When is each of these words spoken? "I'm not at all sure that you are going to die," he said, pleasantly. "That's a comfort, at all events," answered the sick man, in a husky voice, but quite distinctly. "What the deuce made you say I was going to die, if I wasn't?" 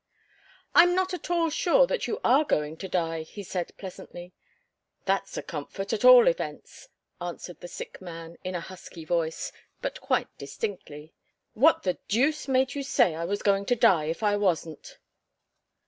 "I'm 0.73 0.95
not 0.95 1.13
at 1.13 1.29
all 1.29 1.51
sure 1.51 1.85
that 1.85 2.07
you 2.07 2.19
are 2.23 2.43
going 2.43 2.75
to 2.77 2.87
die," 2.89 3.21
he 3.21 3.43
said, 3.43 3.71
pleasantly. 3.77 4.33
"That's 5.05 5.37
a 5.37 5.43
comfort, 5.43 5.93
at 5.93 6.03
all 6.03 6.27
events," 6.27 6.89
answered 7.21 7.59
the 7.61 7.67
sick 7.67 8.01
man, 8.01 8.35
in 8.43 8.55
a 8.55 8.61
husky 8.61 9.05
voice, 9.05 9.51
but 9.79 10.01
quite 10.01 10.35
distinctly. 10.39 11.13
"What 11.53 11.83
the 11.83 11.99
deuce 12.07 12.47
made 12.47 12.73
you 12.73 12.81
say 12.81 13.13
I 13.13 13.25
was 13.25 13.43
going 13.43 13.67
to 13.67 13.75
die, 13.75 14.05
if 14.05 14.23
I 14.23 14.37
wasn't?" 14.37 14.97